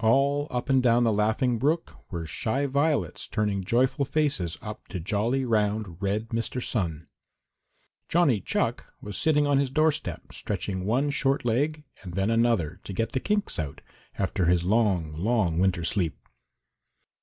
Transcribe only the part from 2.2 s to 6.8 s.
shy violets turning joyful faces up to jolly, round, red Mr.